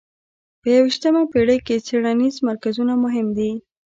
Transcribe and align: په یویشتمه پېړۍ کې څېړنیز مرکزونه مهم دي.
په 0.61 0.67
یویشتمه 0.75 1.21
پېړۍ 1.31 1.59
کې 1.65 1.83
څېړنیز 1.87 2.35
مرکزونه 2.49 2.93
مهم 3.03 3.27
دي. 3.37 3.51